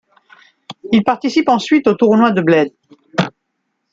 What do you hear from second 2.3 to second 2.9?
de Bled.